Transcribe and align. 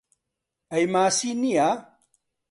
ئەی 0.71 0.85
ماسی 0.93 1.31
نییە؟ 1.41 1.69